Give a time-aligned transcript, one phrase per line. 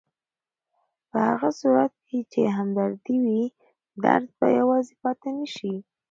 [1.09, 3.43] په هغه صورت کې چې همدردي وي،
[4.03, 5.73] درد به یوازې پاتې نه شي.